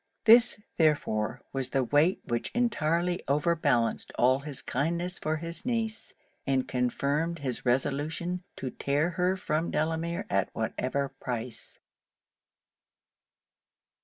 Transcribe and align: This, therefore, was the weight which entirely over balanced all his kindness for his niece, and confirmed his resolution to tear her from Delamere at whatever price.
This, 0.25 0.59
therefore, 0.77 1.43
was 1.53 1.69
the 1.69 1.83
weight 1.83 2.21
which 2.25 2.49
entirely 2.55 3.21
over 3.27 3.55
balanced 3.55 4.11
all 4.17 4.39
his 4.39 4.63
kindness 4.63 5.19
for 5.19 5.37
his 5.37 5.63
niece, 5.63 6.15
and 6.47 6.67
confirmed 6.67 7.37
his 7.37 7.67
resolution 7.67 8.41
to 8.55 8.71
tear 8.71 9.11
her 9.11 9.37
from 9.37 9.69
Delamere 9.69 10.25
at 10.27 10.49
whatever 10.55 11.09
price. 11.09 11.79